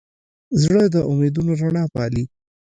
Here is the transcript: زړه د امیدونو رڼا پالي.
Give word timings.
زړه 0.61 0.83
د 0.93 0.95
امیدونو 1.11 1.51
رڼا 1.61 1.83
پالي. 1.93 2.23